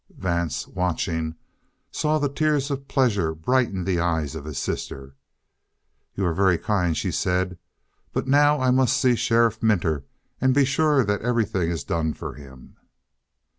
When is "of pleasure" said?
2.71-3.35